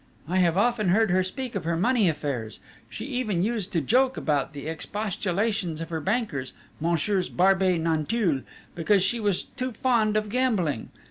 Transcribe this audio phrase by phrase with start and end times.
[0.27, 2.59] I have often heard her speak of her money affairs;
[2.89, 8.41] she even used to joke about the expostulations of her bankers, Messieurs Barbey Nanteuil,
[8.73, 10.89] because she was too fond of gambling.